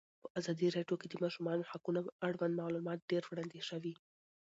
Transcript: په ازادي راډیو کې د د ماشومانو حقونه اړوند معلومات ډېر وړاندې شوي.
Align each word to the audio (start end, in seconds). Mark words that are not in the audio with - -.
په 0.23 0.27
ازادي 0.39 0.67
راډیو 0.75 0.99
کې 1.01 1.07
د 1.09 1.11
د 1.17 1.21
ماشومانو 1.23 1.67
حقونه 1.71 1.99
اړوند 2.27 2.53
معلومات 2.61 2.99
ډېر 3.11 3.23
وړاندې 3.27 3.59
شوي. 3.69 3.93